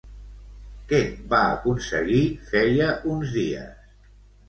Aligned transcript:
Què 0.91 1.01
va 1.35 1.43
aconseguir 1.59 2.25
feia 2.51 2.91
uns 3.15 3.39
dies? 3.41 3.97